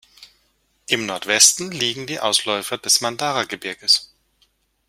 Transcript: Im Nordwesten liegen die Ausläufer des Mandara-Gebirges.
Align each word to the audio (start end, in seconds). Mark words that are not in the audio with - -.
Im 0.87 1.05
Nordwesten 1.05 1.69
liegen 1.71 2.07
die 2.07 2.19
Ausläufer 2.19 2.79
des 2.79 3.01
Mandara-Gebirges. 3.01 4.11